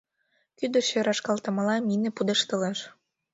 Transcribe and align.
Кӱдырчӧ 0.57 0.99
рашкалтымыла 1.05 1.75
мине 1.87 2.09
пудештылеш. 2.15 2.79